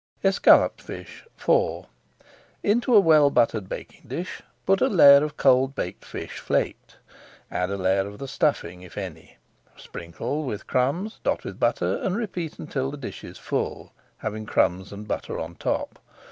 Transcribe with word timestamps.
ESCALLOPED 0.23 0.81
FISH 0.81 1.27
IV 1.37 1.85
Into 2.63 2.95
a 2.95 2.99
well 2.99 3.29
buttered 3.29 3.69
baking 3.69 4.01
dish 4.07 4.41
put 4.65 4.81
a 4.81 4.87
layer 4.87 5.23
of 5.23 5.37
cold 5.37 5.75
baked 5.75 6.03
fish 6.05 6.39
flaked. 6.39 6.97
Add 7.51 7.69
a 7.69 7.77
layer 7.77 8.07
of 8.07 8.17
the 8.17 8.27
stuffing, 8.27 8.81
if 8.81 8.97
any, 8.97 9.37
sprinkle 9.77 10.43
with 10.43 10.65
[Page 10.65 10.71
466] 10.71 10.71
crumbs, 10.71 11.19
dot 11.23 11.43
with 11.45 11.59
butter, 11.59 11.97
and 12.03 12.15
repeat 12.17 12.57
until 12.57 12.89
the 12.89 12.97
dish 12.97 13.23
is 13.23 13.37
full, 13.37 13.93
having 14.17 14.47
crumbs 14.47 14.91
and 14.91 15.07
butter 15.07 15.39
on 15.39 15.53
top. 15.53 15.99